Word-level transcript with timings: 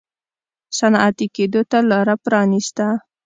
صنعتي 0.77 1.27
کېدو 1.35 1.61
ته 1.71 1.77
لار 1.89 2.07
پرانېسته. 2.23 2.85